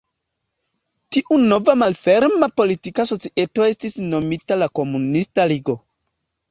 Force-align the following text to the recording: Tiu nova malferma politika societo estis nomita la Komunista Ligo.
Tiu 1.17 1.37
nova 1.51 1.75
malferma 1.83 2.49
politika 2.63 3.07
societo 3.13 3.69
estis 3.75 4.03
nomita 4.09 4.63
la 4.65 4.75
Komunista 4.81 5.49
Ligo. 5.55 5.83